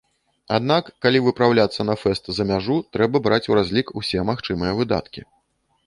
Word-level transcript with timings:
Аднак, 0.57 0.87
калі 1.05 1.19
выпраўляцца 1.25 1.81
на 1.89 1.95
фэст 2.05 2.23
за 2.39 2.43
мяжу, 2.55 2.79
трэба 2.97 3.25
браць 3.29 3.43
у 3.53 3.61
разлік 3.61 3.87
усе 4.03 4.19
магчымыя 4.35 4.71
выдаткі. 4.83 5.21